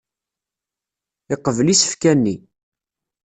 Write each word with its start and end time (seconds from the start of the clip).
Yeqbel 1.29 1.67
isefka-nni. 1.73 2.35